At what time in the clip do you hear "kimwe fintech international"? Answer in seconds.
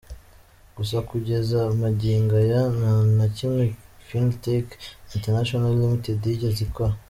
3.37-5.71